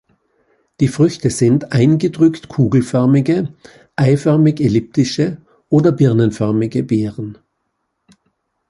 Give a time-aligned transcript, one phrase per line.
[0.79, 3.53] Die Früchte sind eingedrückt kugelförmige,
[3.95, 5.37] eiförmig-elliptische
[5.69, 7.37] oder birnenförmige Beeren.